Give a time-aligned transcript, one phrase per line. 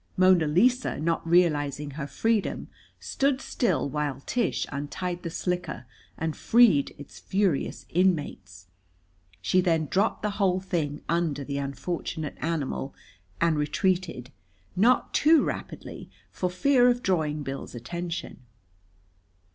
[0.17, 2.69] Mona Lisa, not realizing her freedom,
[2.99, 5.85] stood still while Tish untied the slicker
[6.17, 8.65] and freed its furious inmates.
[9.43, 12.95] She then dropped the whole thing under the unfortunate animal,
[13.39, 14.31] and retreated,
[14.75, 18.39] not too rapidly, for fear of drawing Bill's attention.